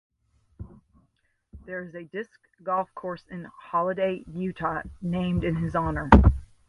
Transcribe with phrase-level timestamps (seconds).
[1.67, 6.09] There is a disc golf course in Holladay, Utah named in his honor.